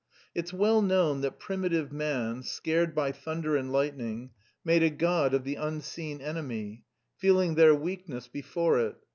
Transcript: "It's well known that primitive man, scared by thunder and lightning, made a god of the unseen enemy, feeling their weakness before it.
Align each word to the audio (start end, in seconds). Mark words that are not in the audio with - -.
"It's 0.33 0.51
well 0.51 0.81
known 0.81 1.21
that 1.21 1.37
primitive 1.37 1.91
man, 1.91 2.41
scared 2.41 2.95
by 2.95 3.11
thunder 3.11 3.55
and 3.55 3.71
lightning, 3.71 4.31
made 4.65 4.81
a 4.81 4.89
god 4.89 5.35
of 5.35 5.43
the 5.43 5.53
unseen 5.57 6.21
enemy, 6.21 6.85
feeling 7.17 7.53
their 7.53 7.75
weakness 7.75 8.27
before 8.27 8.79
it. 8.79 8.95